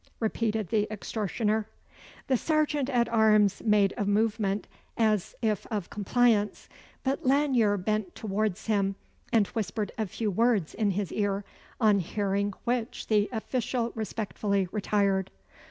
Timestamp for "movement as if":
4.03-5.67